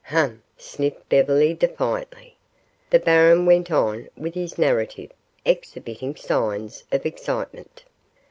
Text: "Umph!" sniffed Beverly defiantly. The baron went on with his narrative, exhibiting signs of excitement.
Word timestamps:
"Umph!" 0.09 0.39
sniffed 0.57 1.07
Beverly 1.09 1.53
defiantly. 1.53 2.35
The 2.89 2.97
baron 2.97 3.45
went 3.45 3.69
on 3.69 4.09
with 4.17 4.33
his 4.33 4.57
narrative, 4.57 5.11
exhibiting 5.45 6.15
signs 6.15 6.83
of 6.91 7.05
excitement. 7.05 7.83